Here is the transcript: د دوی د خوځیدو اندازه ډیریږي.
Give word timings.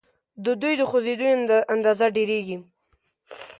د 0.43 0.45
دوی 0.61 0.73
د 0.77 0.81
خوځیدو 0.89 1.29
اندازه 1.73 2.05
ډیریږي. 2.15 2.57